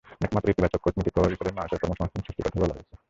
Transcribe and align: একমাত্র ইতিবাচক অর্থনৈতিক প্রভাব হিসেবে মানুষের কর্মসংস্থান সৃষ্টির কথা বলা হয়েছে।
একমাত্র 0.25 0.47
ইতিবাচক 0.53 0.85
অর্থনৈতিক 0.87 1.13
প্রভাব 1.17 1.31
হিসেবে 1.33 1.57
মানুষের 1.57 1.81
কর্মসংস্থান 1.81 2.21
সৃষ্টির 2.23 2.45
কথা 2.47 2.59
বলা 2.63 2.75
হয়েছে। 2.75 2.93